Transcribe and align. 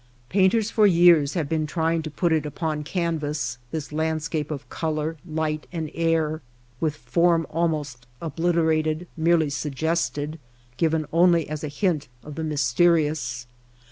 Painters 0.29 0.71
for 0.71 0.87
years 0.87 1.35
have 1.35 1.47
been 1.47 1.67
trying 1.67 2.01
to 2.01 2.09
put 2.09 2.33
it 2.33 2.43
upon 2.43 2.83
canvas— 2.83 3.59
this 3.71 3.91
landscape 3.91 4.49
of 4.49 4.67
color, 4.67 5.15
light, 5.27 5.67
and 5.71 5.91
air, 5.93 6.41
with 6.79 6.95
form 6.95 7.45
almost 7.51 8.07
obliterated, 8.19 9.07
merely 9.15 9.51
suggested, 9.51 10.39
given 10.75 11.05
only 11.13 11.47
as 11.47 11.63
a 11.63 11.67
hint 11.67 12.07
of 12.23 12.33
the 12.33 12.43
mysterious. 12.43 13.45